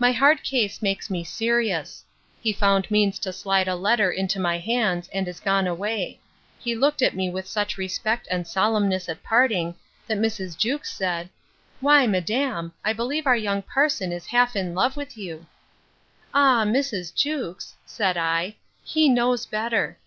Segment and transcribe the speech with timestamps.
[0.00, 2.04] —My hard case makes me serious.
[2.42, 6.18] He found means to slide a letter into my hands, and is gone away:
[6.58, 9.76] He looked at me with such respect and solemness at parting,
[10.08, 10.58] that Mrs.
[10.58, 11.30] Jewkes said,
[11.80, 16.64] Why, madam, I believe our young parson is half in love with you.—Ah!
[16.64, 17.14] Mrs.
[17.14, 19.98] Jewkes, said I, he knows better.